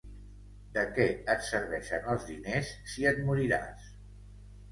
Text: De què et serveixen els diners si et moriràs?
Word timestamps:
De 0.77 0.83
què 0.93 1.05
et 1.33 1.43
serveixen 1.49 2.09
els 2.13 2.25
diners 2.31 2.71
si 2.93 3.07
et 3.11 3.19
moriràs? 3.27 3.87